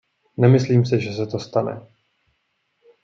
[0.37, 1.81] Nemyslím si, že se to stane.